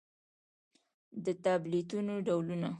د 1.25 1.27
ټابليټنو 1.43 2.15
ډولونه: 2.27 2.67